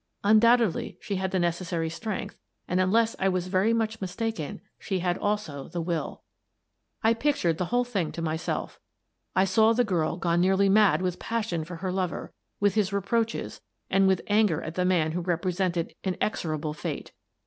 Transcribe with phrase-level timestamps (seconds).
[0.23, 2.35] Undoubtedly she had the necessary strength,
[2.67, 6.23] and, unless I was very much mistaken, she had also the will.
[7.03, 8.79] I pictured the whole thing to myself.
[9.35, 13.61] I saw the girl gone nearly mad with passion for her lover, with his reproaches,
[13.91, 17.11] and with anger at the man who represented inexorable fate.